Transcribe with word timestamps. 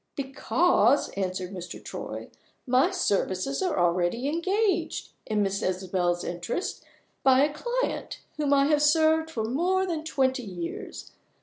"Because," 0.15 1.09
answered 1.09 1.51
Mr. 1.53 1.79
Troy, 1.83 2.31
"my 2.65 2.89
services 2.89 3.61
are 3.61 3.77
already 3.77 4.27
engaged, 4.27 5.09
in 5.27 5.43
Miss 5.43 5.61
Isabel's 5.61 6.23
interest, 6.23 6.83
by 7.21 7.43
a 7.43 7.53
client 7.53 8.19
whom 8.37 8.51
I 8.51 8.65
have 8.65 8.81
served 8.81 9.29
for 9.29 9.43
more 9.43 9.85
than 9.85 10.03
twenty 10.03 10.41
years. 10.41 11.11